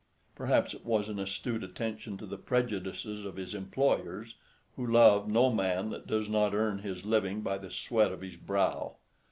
[0.33, 4.33] Perhaps it was an astute attention to the prejudices of his employers,
[4.75, 8.35] who love no man that does not earn his living by the sweat of his
[8.35, 8.95] brow.